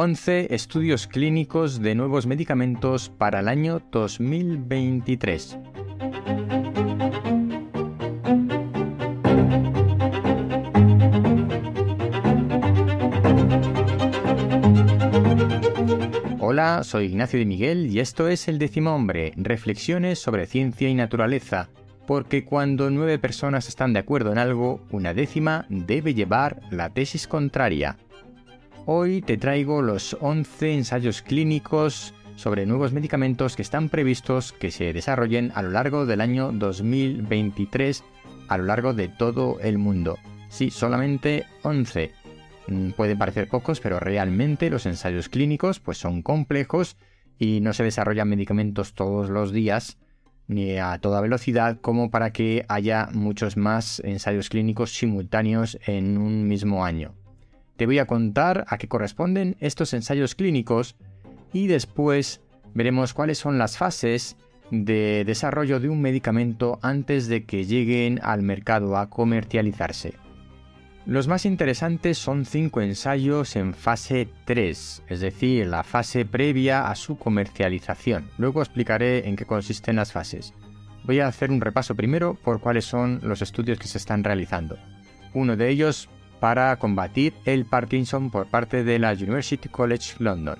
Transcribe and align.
11 0.00 0.54
estudios 0.54 1.08
clínicos 1.08 1.80
de 1.80 1.96
nuevos 1.96 2.24
medicamentos 2.24 3.08
para 3.08 3.40
el 3.40 3.48
año 3.48 3.82
2023. 3.90 5.58
Hola, 16.38 16.84
soy 16.84 17.06
Ignacio 17.06 17.40
de 17.40 17.44
Miguel 17.44 17.88
y 17.88 17.98
esto 17.98 18.28
es 18.28 18.46
El 18.46 18.60
décimo 18.60 18.94
hombre, 18.94 19.32
reflexiones 19.34 20.20
sobre 20.20 20.46
ciencia 20.46 20.88
y 20.88 20.94
naturaleza, 20.94 21.70
porque 22.06 22.44
cuando 22.44 22.88
nueve 22.90 23.18
personas 23.18 23.66
están 23.66 23.94
de 23.94 23.98
acuerdo 23.98 24.30
en 24.30 24.38
algo, 24.38 24.80
una 24.92 25.12
décima 25.12 25.66
debe 25.68 26.14
llevar 26.14 26.60
la 26.70 26.90
tesis 26.90 27.26
contraria. 27.26 27.96
Hoy 28.90 29.20
te 29.20 29.36
traigo 29.36 29.82
los 29.82 30.16
11 30.18 30.72
ensayos 30.72 31.20
clínicos 31.20 32.14
sobre 32.36 32.64
nuevos 32.64 32.94
medicamentos 32.94 33.54
que 33.54 33.60
están 33.60 33.90
previstos 33.90 34.54
que 34.54 34.70
se 34.70 34.94
desarrollen 34.94 35.52
a 35.54 35.60
lo 35.60 35.72
largo 35.72 36.06
del 36.06 36.22
año 36.22 36.52
2023 36.52 38.02
a 38.48 38.56
lo 38.56 38.64
largo 38.64 38.94
de 38.94 39.08
todo 39.08 39.60
el 39.60 39.76
mundo. 39.76 40.16
Sí, 40.48 40.70
solamente 40.70 41.44
11. 41.64 42.12
Mm, 42.68 42.92
pueden 42.92 43.18
parecer 43.18 43.46
pocos, 43.48 43.80
pero 43.80 44.00
realmente 44.00 44.70
los 44.70 44.86
ensayos 44.86 45.28
clínicos 45.28 45.80
pues 45.80 45.98
son 45.98 46.22
complejos 46.22 46.96
y 47.38 47.60
no 47.60 47.74
se 47.74 47.84
desarrollan 47.84 48.30
medicamentos 48.30 48.94
todos 48.94 49.28
los 49.28 49.52
días 49.52 49.98
ni 50.46 50.78
a 50.78 50.98
toda 50.98 51.20
velocidad 51.20 51.78
como 51.82 52.10
para 52.10 52.32
que 52.32 52.64
haya 52.70 53.10
muchos 53.12 53.58
más 53.58 54.00
ensayos 54.00 54.48
clínicos 54.48 54.94
simultáneos 54.94 55.78
en 55.84 56.16
un 56.16 56.48
mismo 56.48 56.86
año. 56.86 57.14
Te 57.78 57.86
voy 57.86 58.00
a 58.00 58.06
contar 58.06 58.64
a 58.66 58.76
qué 58.76 58.88
corresponden 58.88 59.56
estos 59.60 59.94
ensayos 59.94 60.34
clínicos 60.34 60.96
y 61.52 61.68
después 61.68 62.40
veremos 62.74 63.14
cuáles 63.14 63.38
son 63.38 63.56
las 63.56 63.78
fases 63.78 64.36
de 64.72 65.22
desarrollo 65.24 65.78
de 65.78 65.88
un 65.88 66.02
medicamento 66.02 66.80
antes 66.82 67.28
de 67.28 67.44
que 67.44 67.66
lleguen 67.66 68.18
al 68.24 68.42
mercado 68.42 68.96
a 68.96 69.08
comercializarse. 69.08 70.14
Los 71.06 71.28
más 71.28 71.46
interesantes 71.46 72.18
son 72.18 72.46
cinco 72.46 72.80
ensayos 72.80 73.54
en 73.54 73.72
fase 73.72 74.28
3, 74.44 75.04
es 75.06 75.20
decir, 75.20 75.68
la 75.68 75.84
fase 75.84 76.24
previa 76.24 76.90
a 76.90 76.96
su 76.96 77.16
comercialización. 77.16 78.28
Luego 78.38 78.60
explicaré 78.60 79.28
en 79.28 79.36
qué 79.36 79.44
consisten 79.44 79.94
las 79.94 80.10
fases. 80.10 80.52
Voy 81.04 81.20
a 81.20 81.28
hacer 81.28 81.52
un 81.52 81.60
repaso 81.60 81.94
primero 81.94 82.34
por 82.34 82.60
cuáles 82.60 82.86
son 82.86 83.20
los 83.22 83.40
estudios 83.40 83.78
que 83.78 83.86
se 83.86 83.98
están 83.98 84.24
realizando. 84.24 84.76
Uno 85.32 85.56
de 85.56 85.68
ellos 85.68 86.10
para 86.40 86.76
combatir 86.76 87.34
el 87.44 87.64
Parkinson 87.64 88.30
por 88.30 88.46
parte 88.46 88.84
de 88.84 88.98
la 88.98 89.12
University 89.12 89.68
College 89.68 90.14
London. 90.18 90.58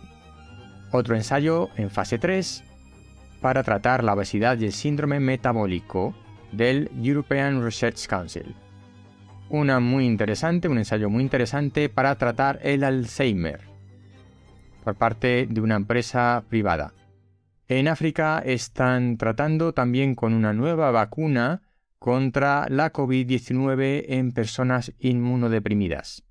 Otro 0.91 1.15
ensayo 1.15 1.69
en 1.77 1.91
fase 1.91 2.19
3 2.19 2.65
para 3.41 3.63
tratar 3.63 4.03
la 4.03 4.15
obesidad 4.15 4.59
y 4.59 4.65
el 4.65 4.73
síndrome 4.73 5.21
metabólico 5.21 6.15
del 6.53 6.91
European 7.03 7.63
Research 7.63 8.07
Council 8.07 8.55
una 9.51 9.81
muy 9.81 10.05
interesante, 10.05 10.69
un 10.69 10.79
ensayo 10.79 11.09
muy 11.09 11.23
interesante 11.23 11.89
para 11.89 12.15
tratar 12.17 12.61
el 12.63 12.85
Alzheimer 12.85 13.61
por 14.85 14.95
parte 14.95 15.47
de 15.49 15.61
una 15.61 15.77
empresa 15.77 16.45
privada. 16.49 16.93
En 17.69 17.89
África 17.89 18.43
están 18.45 19.17
tratando 19.17 19.73
también 19.73 20.15
con 20.15 20.33
una 20.33 20.53
nueva 20.53 20.91
vacuna 20.91 21.63
contra 21.99 22.67
la 22.69 22.93
COVID-19 22.93 24.05
en 24.09 24.33
personas 24.33 24.93
inmunodeprimidas. 24.99 26.25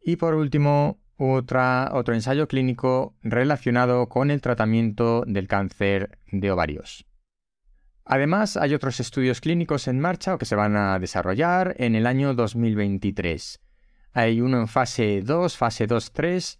Y 0.00 0.16
por 0.16 0.34
último, 0.34 1.00
otro 1.18 2.14
ensayo 2.14 2.46
clínico 2.46 3.16
relacionado 3.22 4.08
con 4.08 4.30
el 4.30 4.40
tratamiento 4.40 5.24
del 5.26 5.48
cáncer 5.48 6.18
de 6.30 6.50
ovarios. 6.50 7.04
Además, 8.04 8.56
hay 8.56 8.72
otros 8.72 9.00
estudios 9.00 9.40
clínicos 9.40 9.86
en 9.86 10.00
marcha 10.00 10.34
o 10.34 10.38
que 10.38 10.46
se 10.46 10.54
van 10.54 10.76
a 10.76 10.98
desarrollar 10.98 11.74
en 11.78 11.94
el 11.94 12.06
año 12.06 12.32
2023. 12.34 13.60
Hay 14.14 14.40
uno 14.40 14.60
en 14.60 14.68
fase 14.68 15.20
2, 15.22 15.56
fase 15.56 15.86
2-3, 15.86 16.58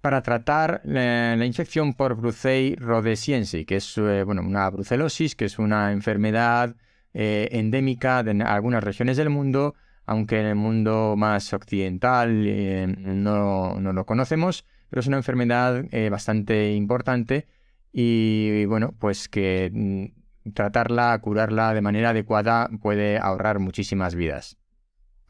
para 0.00 0.22
tratar 0.22 0.80
la, 0.84 1.44
infección 1.44 1.94
por 1.94 2.16
Brucei 2.16 2.74
rhodesiense, 2.76 3.64
que 3.64 3.76
es 3.76 3.96
eh, 3.98 4.22
bueno, 4.24 4.42
una 4.42 4.68
brucelosis, 4.70 5.36
que 5.36 5.44
es 5.44 5.58
una 5.58 5.92
enfermedad 5.92 6.74
eh, 7.14 7.48
endémica 7.52 8.22
de 8.22 8.42
algunas 8.42 8.84
regiones 8.84 9.16
del 9.16 9.30
mundo, 9.30 9.74
aunque 10.06 10.40
en 10.40 10.46
el 10.46 10.54
mundo 10.54 11.14
más 11.16 11.52
occidental 11.52 12.44
eh, 12.46 12.86
no, 12.86 13.80
no, 13.80 13.92
lo 13.92 14.06
conocemos, 14.06 14.64
pero 14.88 15.00
es 15.00 15.06
una 15.06 15.18
enfermedad 15.18 15.84
bastante 16.10 16.72
importante 16.72 17.46
y 17.92 18.64
bueno, 18.66 18.94
pues 18.98 19.28
que 19.28 19.70
mm, 19.72 20.52
tratarla, 20.52 21.18
curarla 21.20 21.74
de 21.74 21.80
manera 21.80 22.10
adecuada 22.10 22.70
puede 22.80 23.18
ahorrar 23.18 23.58
muchísimas 23.58 24.14
vidas. 24.14 24.56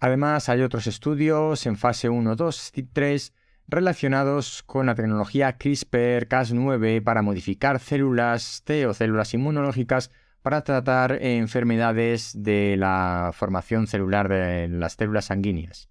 Además, 0.01 0.49
hay 0.49 0.63
otros 0.63 0.87
estudios 0.87 1.67
en 1.67 1.77
fase 1.77 2.09
1, 2.09 2.37
2 2.37 2.73
y 2.77 2.83
3 2.85 3.33
relacionados 3.67 4.63
con 4.63 4.87
la 4.87 4.95
tecnología 4.95 5.59
CRISPR-Cas9 5.59 7.03
para 7.03 7.23
modificar 7.23 7.81
células 7.81 8.63
T 8.65 8.87
o 8.87 8.95
células 8.95 9.35
inmunológicas 9.35 10.11
para 10.49 10.65
tratar 10.65 11.19
enfermedades 11.21 12.33
de 12.35 12.79
la 12.79 13.33
formación 13.35 13.87
celular 13.87 14.31
de 14.31 14.67
las 14.69 14.95
células 14.95 15.27
sanguíneas. 15.27 15.91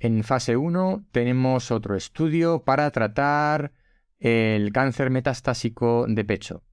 En 0.00 0.24
fase 0.24 0.56
1 0.56 1.04
tenemos 1.12 1.70
otro 1.70 1.94
estudio 1.94 2.64
para 2.64 2.90
tratar 2.90 3.70
el 4.18 4.72
cáncer 4.72 5.10
metastásico 5.10 6.06
de 6.08 6.24
pecho. 6.24 6.64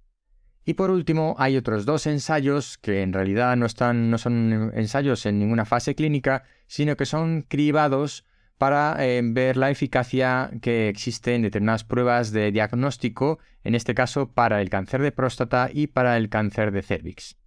Y 0.66 0.74
por 0.74 0.90
último, 0.90 1.36
hay 1.38 1.56
otros 1.56 1.86
dos 1.86 2.08
ensayos 2.08 2.80
que 2.80 3.04
en 3.04 3.14
realidad 3.14 3.56
no, 3.58 3.68
están, 3.68 4.10
no 4.10 4.18
son 4.18 4.72
ensayos 4.74 5.28
en 5.28 5.38
ninguna 5.38 5.66
fase 5.66 5.94
clínica, 5.94 6.46
sino 6.66 6.98
que 6.98 7.06
son 7.06 7.44
cribados 7.44 8.26
para 8.58 8.96
eh, 9.00 9.22
ver 9.24 9.58
la 9.58 9.70
eficacia 9.70 10.52
que 10.62 10.90
existe 10.90 11.36
en 11.36 11.44
determinadas 11.44 11.84
pruebas 11.84 12.32
de 12.32 12.52
diagnóstico, 12.52 13.40
en 13.64 13.76
este 13.76 13.94
caso 13.94 14.32
para 14.32 14.62
el 14.62 14.70
cáncer 14.70 15.02
de 15.02 15.12
próstata 15.12 15.70
y 15.72 15.88
para 15.88 16.18
el 16.18 16.30
cáncer 16.30 16.72
de 16.72 16.82
cervix. 16.82 17.38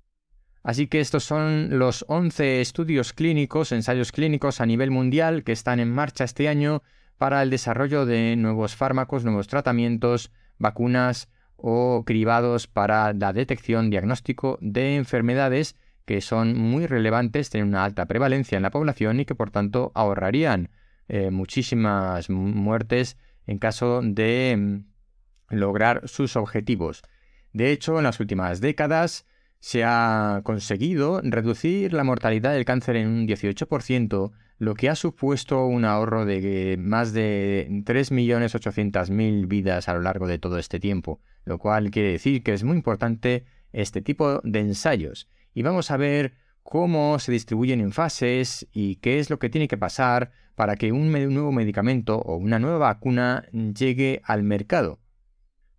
Así 0.62 0.86
que 0.86 1.00
estos 1.00 1.24
son 1.24 1.78
los 1.78 2.04
11 2.08 2.60
estudios 2.60 3.12
clínicos, 3.12 3.72
ensayos 3.72 4.12
clínicos 4.12 4.60
a 4.60 4.66
nivel 4.66 4.90
mundial 4.90 5.42
que 5.42 5.52
están 5.52 5.80
en 5.80 5.90
marcha 5.90 6.24
este 6.24 6.48
año 6.48 6.82
para 7.16 7.42
el 7.42 7.50
desarrollo 7.50 8.06
de 8.06 8.36
nuevos 8.36 8.76
fármacos, 8.76 9.24
nuevos 9.24 9.48
tratamientos, 9.48 10.30
vacunas, 10.58 11.28
o 11.62 12.04
cribados 12.06 12.66
para 12.66 13.12
la 13.12 13.32
detección 13.32 13.90
diagnóstico 13.90 14.58
de 14.60 14.96
enfermedades 14.96 15.76
que 16.06 16.20
son 16.20 16.58
muy 16.58 16.86
relevantes, 16.86 17.50
tienen 17.50 17.68
una 17.68 17.84
alta 17.84 18.06
prevalencia 18.06 18.56
en 18.56 18.62
la 18.62 18.70
población 18.70 19.20
y 19.20 19.24
que 19.24 19.34
por 19.34 19.50
tanto 19.50 19.92
ahorrarían 19.94 20.70
eh, 21.10 21.30
muchísimas 21.30 22.30
muertes 22.30 23.18
en 23.46 23.58
caso 23.58 24.00
de 24.02 24.56
mm, 24.56 25.54
lograr 25.54 26.08
sus 26.08 26.36
objetivos. 26.36 27.02
De 27.52 27.72
hecho, 27.72 27.98
en 27.98 28.04
las 28.04 28.20
últimas 28.20 28.60
décadas 28.60 29.26
se 29.58 29.84
ha 29.84 30.40
conseguido 30.44 31.20
reducir 31.22 31.92
la 31.92 32.04
mortalidad 32.04 32.52
del 32.52 32.64
cáncer 32.64 32.96
en 32.96 33.08
un 33.08 33.28
18%, 33.28 34.30
lo 34.58 34.74
que 34.74 34.88
ha 34.88 34.94
supuesto 34.94 35.66
un 35.66 35.84
ahorro 35.84 36.24
de 36.24 36.76
más 36.78 37.12
de 37.12 37.66
3.800.000 37.84 39.46
vidas 39.48 39.88
a 39.88 39.94
lo 39.94 40.00
largo 40.00 40.26
de 40.26 40.38
todo 40.38 40.58
este 40.58 40.80
tiempo 40.80 41.20
lo 41.44 41.58
cual 41.58 41.90
quiere 41.90 42.12
decir 42.12 42.42
que 42.42 42.52
es 42.52 42.64
muy 42.64 42.76
importante 42.76 43.44
este 43.72 44.02
tipo 44.02 44.40
de 44.44 44.60
ensayos. 44.60 45.28
Y 45.54 45.62
vamos 45.62 45.90
a 45.90 45.96
ver 45.96 46.34
cómo 46.62 47.18
se 47.18 47.32
distribuyen 47.32 47.80
en 47.80 47.92
fases 47.92 48.66
y 48.72 48.96
qué 48.96 49.18
es 49.18 49.30
lo 49.30 49.38
que 49.38 49.50
tiene 49.50 49.68
que 49.68 49.78
pasar 49.78 50.30
para 50.54 50.76
que 50.76 50.92
un 50.92 51.10
nuevo 51.10 51.52
medicamento 51.52 52.18
o 52.18 52.36
una 52.36 52.58
nueva 52.58 52.78
vacuna 52.78 53.46
llegue 53.52 54.20
al 54.24 54.42
mercado. 54.42 54.98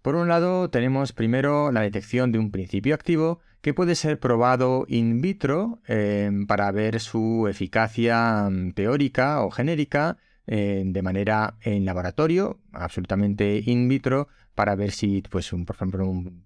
Por 0.02 0.16
un 0.16 0.28
lado, 0.28 0.70
tenemos 0.70 1.14
primero 1.14 1.72
la 1.72 1.82
detección 1.82 2.32
de 2.32 2.40
un 2.40 2.50
principio 2.50 2.96
activo 2.96 3.40
que 3.62 3.76
puede 3.76 3.94
ser 3.94 4.20
probado 4.20 4.86
in 4.88 5.22
vitro 5.22 5.80
eh, 5.88 6.32
para 6.48 6.72
ver 6.72 7.00
su 7.00 7.48
eficacia 7.48 8.50
mm, 8.50 8.72
teórica 8.72 9.44
o 9.44 9.52
genérica 9.52 10.18
eh, 10.48 10.82
de 10.86 11.02
manera 11.04 11.58
en 11.62 11.86
laboratorio, 11.86 12.60
absolutamente 12.72 13.62
in 13.64 13.88
vitro, 13.88 14.28
para 14.56 14.76
ver 14.76 14.92
si, 14.92 15.22
pues, 15.22 15.54
un, 15.54 15.66
por 15.66 15.76
ejemplo, 15.76 16.10
un, 16.10 16.46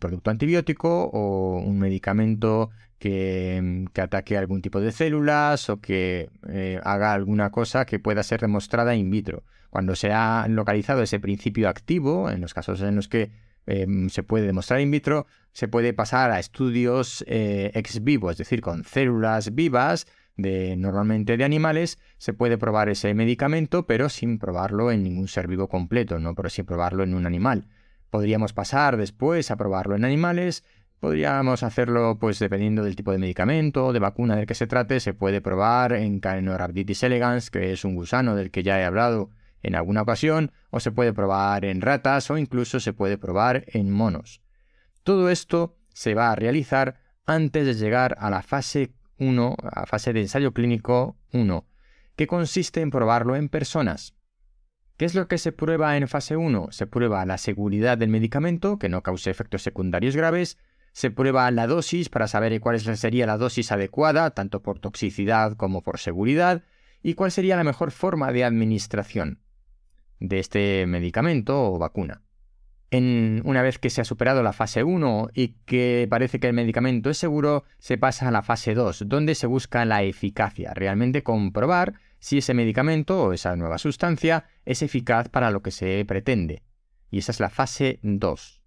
producto 0.00 0.30
antibiótico 0.30 1.04
o 1.04 1.58
un 1.60 1.78
medicamento 1.78 2.70
que, 3.04 4.00
ataque 4.00 4.38
algún 4.38 4.62
tipo 4.62 4.80
de 4.80 4.90
células 4.90 5.68
o 5.68 5.78
que 5.78 6.30
eh, 6.48 6.80
haga 6.84 7.12
alguna 7.12 7.50
cosa 7.50 7.84
que 7.84 7.98
pueda 7.98 8.22
ser 8.22 8.40
demostrada 8.40 8.94
in 8.94 9.10
vitro. 9.10 9.42
Cuando 9.68 9.94
se 9.94 10.10
ha 10.12 10.46
localizado 10.48 11.02
ese 11.02 11.20
principio 11.20 11.68
activo, 11.68 12.30
en 12.30 12.40
los 12.40 12.54
casos 12.54 12.80
en 12.80 12.96
los 12.96 13.08
que 13.08 13.30
eh, 13.66 13.86
se 14.08 14.22
puede 14.22 14.46
demostrar 14.46 14.80
in 14.80 14.90
vitro, 14.90 15.26
se 15.52 15.68
puede 15.68 15.92
pasar 15.92 16.30
a 16.30 16.38
estudios 16.38 17.22
ex 17.28 18.02
vivo, 18.02 18.30
es 18.30 18.38
decir, 18.38 18.62
con 18.62 18.84
células 18.84 19.54
vivas 19.54 20.06
de 20.36 20.74
normalmente 20.76 21.36
de 21.36 21.44
animales, 21.44 21.98
se 22.16 22.32
puede 22.32 22.56
probar 22.56 22.88
ese 22.88 23.12
medicamento, 23.12 23.86
pero 23.86 24.08
sin 24.08 24.38
probarlo 24.38 24.90
en 24.90 25.02
ningún 25.02 25.28
ser 25.28 25.46
vivo 25.46 25.68
completo, 25.68 26.18
no 26.18 26.34
pero 26.34 26.48
sin 26.48 26.64
probarlo 26.64 27.02
en 27.04 27.14
un 27.14 27.26
animal. 27.26 27.68
Podríamos 28.08 28.54
pasar 28.54 28.96
después 28.96 29.50
a 29.50 29.56
probarlo 29.56 29.94
en 29.94 30.04
animales, 30.04 30.64
podríamos 31.04 31.62
hacerlo 31.62 32.16
pues 32.18 32.38
dependiendo 32.38 32.82
del 32.82 32.96
tipo 32.96 33.12
de 33.12 33.18
medicamento 33.18 33.84
o 33.84 33.92
de 33.92 33.98
vacuna 33.98 34.36
del 34.36 34.46
que 34.46 34.54
se 34.54 34.66
trate, 34.66 35.00
se 35.00 35.12
puede 35.12 35.42
probar 35.42 35.92
en 35.92 36.18
Caenorhabditis 36.18 37.02
elegans, 37.02 37.50
que 37.50 37.72
es 37.72 37.84
un 37.84 37.94
gusano 37.94 38.34
del 38.34 38.50
que 38.50 38.62
ya 38.62 38.80
he 38.80 38.86
hablado 38.86 39.28
en 39.62 39.74
alguna 39.74 40.00
ocasión, 40.00 40.50
o 40.70 40.80
se 40.80 40.92
puede 40.92 41.12
probar 41.12 41.66
en 41.66 41.82
ratas 41.82 42.30
o 42.30 42.38
incluso 42.38 42.80
se 42.80 42.94
puede 42.94 43.18
probar 43.18 43.66
en 43.66 43.90
monos. 43.90 44.40
Todo 45.02 45.28
esto 45.28 45.76
se 45.92 46.14
va 46.14 46.32
a 46.32 46.36
realizar 46.36 46.96
antes 47.26 47.66
de 47.66 47.74
llegar 47.74 48.16
a 48.18 48.30
la 48.30 48.40
fase 48.40 48.94
1, 49.18 49.56
a 49.62 49.84
fase 49.84 50.14
de 50.14 50.22
ensayo 50.22 50.54
clínico 50.54 51.18
1, 51.34 51.66
que 52.16 52.26
consiste 52.26 52.80
en 52.80 52.88
probarlo 52.88 53.36
en 53.36 53.50
personas. 53.50 54.14
¿Qué 54.96 55.04
es 55.04 55.14
lo 55.14 55.28
que 55.28 55.36
se 55.36 55.52
prueba 55.52 55.98
en 55.98 56.08
fase 56.08 56.38
1? 56.38 56.68
Se 56.70 56.86
prueba 56.86 57.26
la 57.26 57.36
seguridad 57.36 57.98
del 57.98 58.08
medicamento, 58.08 58.78
que 58.78 58.88
no 58.88 59.02
cause 59.02 59.30
efectos 59.30 59.62
secundarios 59.62 60.16
graves, 60.16 60.56
se 60.94 61.10
prueba 61.10 61.50
la 61.50 61.66
dosis 61.66 62.08
para 62.08 62.28
saber 62.28 62.58
cuál 62.60 62.78
sería 62.80 63.26
la 63.26 63.36
dosis 63.36 63.72
adecuada, 63.72 64.30
tanto 64.30 64.62
por 64.62 64.78
toxicidad 64.78 65.56
como 65.56 65.82
por 65.82 65.98
seguridad, 65.98 66.62
y 67.02 67.14
cuál 67.14 67.32
sería 67.32 67.56
la 67.56 67.64
mejor 67.64 67.90
forma 67.90 68.32
de 68.32 68.44
administración 68.44 69.40
de 70.20 70.38
este 70.38 70.86
medicamento 70.86 71.72
o 71.72 71.78
vacuna. 71.78 72.22
En, 72.92 73.42
una 73.44 73.60
vez 73.60 73.78
que 73.80 73.90
se 73.90 74.02
ha 74.02 74.04
superado 74.04 74.44
la 74.44 74.52
fase 74.52 74.84
1 74.84 75.30
y 75.34 75.56
que 75.66 76.06
parece 76.08 76.38
que 76.38 76.46
el 76.46 76.54
medicamento 76.54 77.10
es 77.10 77.18
seguro, 77.18 77.64
se 77.78 77.98
pasa 77.98 78.28
a 78.28 78.30
la 78.30 78.42
fase 78.42 78.74
2, 78.74 79.08
donde 79.08 79.34
se 79.34 79.48
busca 79.48 79.84
la 79.84 80.04
eficacia, 80.04 80.72
realmente 80.74 81.24
comprobar 81.24 81.94
si 82.20 82.38
ese 82.38 82.54
medicamento 82.54 83.20
o 83.20 83.32
esa 83.32 83.56
nueva 83.56 83.78
sustancia 83.78 84.44
es 84.64 84.80
eficaz 84.80 85.28
para 85.28 85.50
lo 85.50 85.60
que 85.60 85.72
se 85.72 86.04
pretende. 86.04 86.62
Y 87.10 87.18
esa 87.18 87.32
es 87.32 87.40
la 87.40 87.50
fase 87.50 87.98
2. 88.02 88.63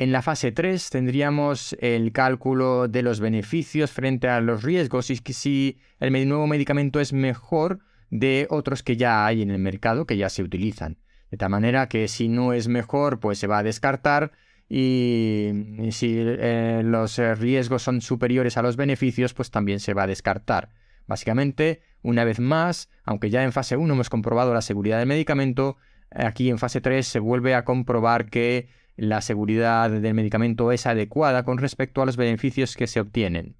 En 0.00 0.12
la 0.12 0.22
fase 0.22 0.50
3 0.50 0.88
tendríamos 0.88 1.76
el 1.78 2.12
cálculo 2.12 2.88
de 2.88 3.02
los 3.02 3.20
beneficios 3.20 3.90
frente 3.90 4.28
a 4.28 4.40
los 4.40 4.62
riesgos 4.62 5.10
y 5.10 5.16
si 5.16 5.78
el 5.98 6.26
nuevo 6.26 6.46
medicamento 6.46 7.00
es 7.00 7.12
mejor 7.12 7.80
de 8.08 8.46
otros 8.48 8.82
que 8.82 8.96
ya 8.96 9.26
hay 9.26 9.42
en 9.42 9.50
el 9.50 9.58
mercado, 9.58 10.06
que 10.06 10.16
ya 10.16 10.30
se 10.30 10.42
utilizan. 10.42 10.96
De 11.30 11.36
tal 11.36 11.50
manera 11.50 11.86
que 11.90 12.08
si 12.08 12.28
no 12.28 12.54
es 12.54 12.66
mejor, 12.66 13.20
pues 13.20 13.38
se 13.38 13.46
va 13.46 13.58
a 13.58 13.62
descartar 13.62 14.32
y, 14.70 15.50
si 15.90 16.16
eh, 16.18 16.80
los 16.82 17.18
eh, 17.18 17.34
riesgos 17.34 17.82
son 17.82 18.00
superiores 18.00 18.56
a 18.56 18.62
los 18.62 18.76
beneficios, 18.76 19.34
pues 19.34 19.50
también 19.50 19.80
se 19.80 19.92
va 19.92 20.04
a 20.04 20.06
descartar. 20.06 20.70
Básicamente, 21.08 21.82
una 22.00 22.24
vez 22.24 22.40
más, 22.40 22.88
aunque 23.04 23.28
ya 23.28 23.44
en 23.44 23.52
fase 23.52 23.76
1 23.76 23.92
hemos 23.92 24.08
comprobado 24.08 24.54
la 24.54 24.62
seguridad 24.62 24.98
del 24.98 25.08
medicamento, 25.08 25.76
aquí 26.10 26.48
en 26.48 26.56
fase 26.56 26.80
3 26.80 27.06
se 27.06 27.18
vuelve 27.18 27.54
a 27.54 27.66
comprobar 27.66 28.30
que 28.30 28.80
la 29.00 29.22
seguridad 29.22 29.90
del 29.90 30.12
medicamento 30.12 30.72
es 30.72 30.86
adecuada 30.86 31.42
con 31.42 31.56
respecto 31.56 32.02
a 32.02 32.06
los 32.06 32.18
beneficios 32.18 32.76
que 32.76 32.86
se 32.86 33.00
obtienen. 33.00 33.56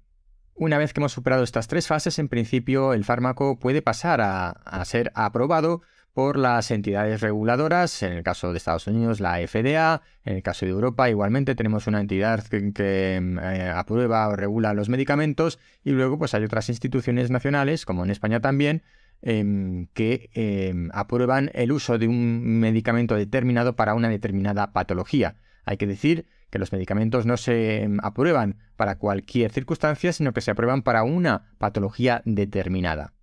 Una 0.53 0.77
vez 0.77 0.93
que 0.93 0.99
hemos 0.99 1.13
superado 1.13 1.43
estas 1.43 1.67
tres 1.67 1.87
fases, 1.87 2.19
en 2.19 2.29
principio 2.29 2.93
el 2.93 3.03
fármaco 3.03 3.57
puede 3.57 3.81
pasar 3.81 4.21
a, 4.21 4.85
ser 4.85 5.11
aprobado 5.15 5.81
por 6.13 6.37
las 6.37 6.69
entidades 6.69 7.21
reguladoras, 7.21 8.03
en 8.03 8.13
el 8.13 8.21
caso 8.21 8.51
de 8.51 8.57
Estados 8.59 8.85
Unidos 8.85 9.19
la 9.19 9.37
FDA, 9.47 10.03
en 10.25 10.35
el 10.35 10.43
caso 10.43 10.67
de 10.67 10.73
Europa 10.73 11.09
igualmente 11.09 11.55
tenemos 11.55 11.87
una 11.87 12.01
entidad 12.01 12.43
que, 12.43 12.71
eh, 12.77 13.73
aprueba 13.73 14.27
o 14.27 14.35
regula 14.35 14.75
los 14.75 14.89
medicamentos 14.89 15.57
y 15.83 15.89
luego 15.89 16.19
pues 16.19 16.35
hay 16.35 16.43
otras 16.43 16.69
instituciones 16.69 17.31
nacionales, 17.31 17.87
como 17.87 18.03
en 18.03 18.11
España 18.11 18.41
también, 18.41 18.83
em, 19.21 19.87
que 19.93 20.29
em, 20.33 20.89
aprueban 20.93 21.51
el 21.53 21.71
uso 21.71 21.97
de 21.97 22.07
un 22.07 22.59
medicamento 22.59 23.15
determinado 23.15 23.75
para 23.75 23.93
una 23.93 24.09
determinada 24.09 24.73
patología. 24.73 25.35
Hay 25.65 25.77
que 25.77 25.87
decir 25.87 26.25
que 26.49 26.59
los 26.59 26.71
medicamentos 26.71 27.25
no 27.25 27.37
se 27.37 27.83
em, 27.83 27.97
aprueban 28.03 28.57
para 28.75 28.97
cualquier 28.97 29.51
circunstancia, 29.51 30.13
sino 30.13 30.33
que 30.33 30.41
se 30.41 30.51
aprueban 30.51 30.81
para 30.81 31.03
una 31.03 31.53
patología 31.57 32.21
determinada. 32.25 33.13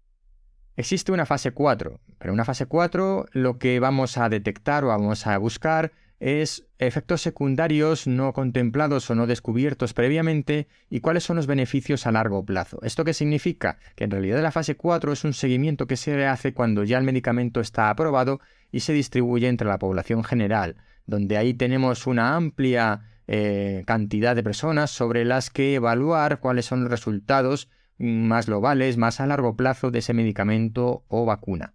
Existe 0.76 1.10
una 1.10 1.26
fase 1.26 1.50
4, 1.50 2.00
pero 2.18 2.30
en 2.30 2.34
una 2.34 2.44
fase 2.44 2.66
4 2.66 3.26
lo 3.32 3.58
que 3.58 3.80
vamos 3.80 4.16
a 4.16 4.28
detectar 4.28 4.84
o 4.84 4.88
vamos 4.88 5.26
a 5.26 5.36
buscar 5.38 5.90
es 6.20 6.66
efectos 6.78 7.22
secundarios 7.22 8.06
no 8.06 8.32
contemplados 8.32 9.08
o 9.10 9.14
no 9.14 9.26
descubiertos 9.26 9.94
previamente 9.94 10.68
y 10.90 11.00
cuáles 11.00 11.24
son 11.24 11.36
los 11.36 11.46
beneficios 11.46 12.06
a 12.06 12.12
largo 12.12 12.44
plazo. 12.44 12.80
¿Esto 12.82 13.04
qué 13.04 13.14
significa? 13.14 13.78
Que 13.94 14.04
en 14.04 14.10
realidad 14.10 14.42
la 14.42 14.50
fase 14.50 14.76
4 14.76 15.12
es 15.12 15.24
un 15.24 15.32
seguimiento 15.32 15.86
que 15.86 15.96
se 15.96 16.26
hace 16.26 16.54
cuando 16.54 16.84
ya 16.84 16.98
el 16.98 17.04
medicamento 17.04 17.60
está 17.60 17.90
aprobado 17.90 18.40
y 18.72 18.80
se 18.80 18.92
distribuye 18.92 19.48
entre 19.48 19.68
la 19.68 19.78
población 19.78 20.24
general, 20.24 20.76
donde 21.06 21.36
ahí 21.36 21.54
tenemos 21.54 22.06
una 22.06 22.36
amplia 22.36 23.02
eh, 23.26 23.84
cantidad 23.86 24.34
de 24.34 24.42
personas 24.42 24.90
sobre 24.90 25.24
las 25.24 25.50
que 25.50 25.74
evaluar 25.74 26.40
cuáles 26.40 26.66
son 26.66 26.82
los 26.82 26.90
resultados 26.90 27.68
más 27.98 28.46
globales, 28.46 28.96
más 28.96 29.20
a 29.20 29.26
largo 29.26 29.56
plazo 29.56 29.90
de 29.90 30.00
ese 30.00 30.14
medicamento 30.14 31.04
o 31.08 31.24
vacuna. 31.24 31.74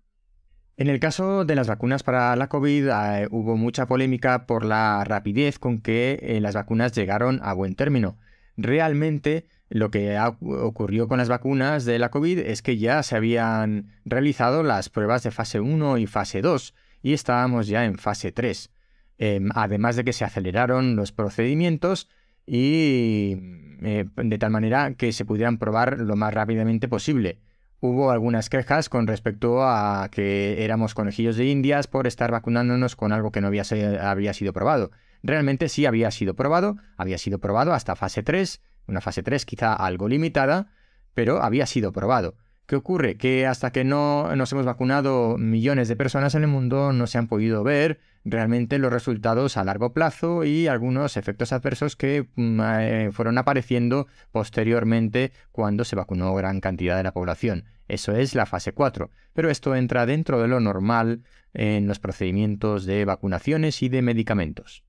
En 0.76 0.88
el 0.88 1.00
caso 1.00 1.46
de 1.46 1.56
las 1.56 1.68
vacunas 1.68 2.02
para 2.02 2.36
la 2.36 2.48
COVID 2.48 2.88
eh, 2.88 3.28
hubo 3.30 3.58
mucha 3.58 3.86
polémica 3.86 4.48
por 4.48 4.66
la 4.66 5.04
rapidez 5.04 5.60
con 5.60 5.80
que 5.80 6.20
eh, 6.22 6.42
las 6.42 6.56
vacunas 6.56 6.94
llegaron 6.94 7.40
a 7.44 7.54
buen 7.54 7.76
término. 7.76 8.18
Realmente 8.58 9.46
lo 9.70 9.92
que 9.92 10.18
ocurrió 10.42 11.08
con 11.08 11.20
las 11.20 11.30
vacunas 11.30 11.86
de 11.86 12.00
la 12.00 12.10
COVID 12.10 12.40
es 12.40 12.62
que 12.64 12.78
ya 12.78 13.04
se 13.04 13.16
habían 13.16 13.92
realizado 14.04 14.64
las 14.64 14.90
pruebas 14.90 15.22
de 15.24 15.32
fase 15.32 15.60
1 15.60 16.00
y 16.00 16.08
fase 16.08 16.42
2 16.42 16.74
y 17.04 17.14
estábamos 17.14 17.68
ya 17.68 17.86
en 17.86 17.98
fase 18.00 18.32
3. 18.32 18.72
Em, 19.20 19.50
además 19.54 19.96
de 19.96 20.04
que 20.04 20.14
se 20.14 20.26
aceleraron 20.26 20.96
los 20.96 21.12
procedimientos 21.12 22.10
y 22.48 23.38
eh, 23.84 24.06
de 24.16 24.38
tal 24.40 24.50
manera 24.50 24.96
que 24.96 25.12
se 25.12 25.26
pudieran 25.26 25.60
probar 25.60 26.00
lo 26.00 26.16
más 26.16 26.34
rápidamente 26.34 26.88
posible. 26.88 27.40
Hubo 27.86 28.12
algunas 28.12 28.50
quejas 28.50 28.88
con 28.88 29.08
respecto 29.08 29.62
a 29.62 30.08
que 30.10 30.64
éramos 30.64 30.94
conejillos 30.94 31.36
de 31.36 31.48
indias 31.48 31.88
por 31.88 32.08
estar 32.08 32.32
vacunándonos 32.32 32.96
con 32.96 33.12
algo 33.12 33.34
que 33.34 33.42
no 33.42 33.48
había, 33.48 33.64
había 34.10 34.34
sido 34.34 34.54
probado. 34.54 34.92
Realmente 35.22 35.68
sí 35.68 35.86
había 35.86 36.10
sido 36.10 36.34
probado, 36.34 36.78
había 36.96 37.18
sido 37.18 37.40
probado 37.40 37.74
hasta 37.74 37.98
fase 37.98 38.24
3, 38.24 38.62
una 38.88 39.02
fase 39.02 39.22
3 39.22 39.46
quizá 39.46 39.74
algo 39.74 40.08
limitada, 40.08 40.72
pero 41.14 41.44
había 41.44 41.66
sido 41.66 41.92
probado. 41.92 42.38
¿Qué 42.68 42.78
ocurre? 42.78 43.18
Que 43.18 43.46
hasta 43.46 43.74
que 43.74 43.84
no 43.84 44.34
nos 44.38 44.54
hemos 44.54 44.66
vacunado 44.66 45.38
millones 45.38 45.90
de 45.90 45.98
personas 45.98 46.36
en 46.36 46.44
el 46.44 46.48
mundo 46.48 46.94
no 46.94 47.06
se 47.06 47.18
han 47.18 47.28
podido 47.28 47.66
ver 47.66 48.00
realmente 48.24 48.80
los 48.80 48.94
resultados 48.94 49.58
a 49.58 49.66
largo 49.66 49.92
plazo 49.92 50.46
y 50.46 50.68
algunos 50.68 51.18
efectos 51.18 51.52
adversos 51.52 51.98
que 51.98 52.30
mm, 52.38 52.62
eh, 52.80 53.10
fueron 53.12 53.38
apareciendo 53.38 54.08
posteriormente 54.32 55.34
cuando 55.52 55.84
se 55.84 55.98
vacunó 55.98 56.34
gran 56.34 56.62
cantidad 56.62 56.96
de 56.96 57.04
la 57.04 57.12
población. 57.12 57.66
Eso 57.88 58.16
es 58.16 58.36
la 58.36 58.46
fase 58.46 58.74
4, 58.74 59.10
pero 59.34 59.50
esto 59.50 59.76
entra 59.76 60.06
dentro 60.06 60.42
de 60.42 60.48
lo 60.48 60.60
normal 60.60 61.24
en 61.54 61.88
los 61.88 62.00
procedimientos 62.00 62.86
de 62.86 63.06
vacunaciones 63.06 63.82
y 63.84 63.90
de 63.90 64.02
medicamentos. 64.02 64.84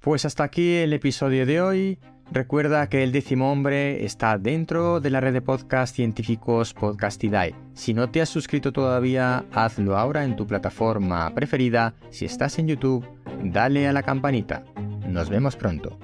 Pues 0.00 0.24
hasta 0.24 0.44
aquí 0.44 0.74
el 0.74 0.92
episodio 0.92 1.46
de 1.46 1.60
hoy. 1.60 1.98
Recuerda 2.32 2.88
que 2.88 3.04
el 3.04 3.12
décimo 3.12 3.52
hombre 3.52 4.04
está 4.04 4.36
dentro 4.36 5.00
de 5.00 5.10
la 5.10 5.20
red 5.20 5.32
de 5.32 5.42
podcast 5.42 5.94
científicos 5.94 6.74
Podcastidae. 6.74 7.54
Si 7.74 7.94
no 7.94 8.10
te 8.10 8.20
has 8.20 8.28
suscrito 8.28 8.72
todavía, 8.72 9.44
hazlo 9.52 9.96
ahora 9.96 10.24
en 10.24 10.34
tu 10.34 10.44
plataforma 10.46 11.32
preferida. 11.34 11.94
Si 12.10 12.24
estás 12.24 12.58
en 12.58 12.66
YouTube, 12.68 13.06
dale 13.44 13.86
a 13.86 13.92
la 13.92 14.02
campanita. 14.02 14.64
Nos 15.08 15.30
vemos 15.30 15.54
pronto. 15.54 15.98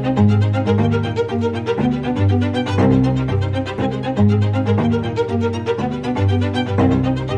Thank 0.00 0.18
you. 7.30 7.37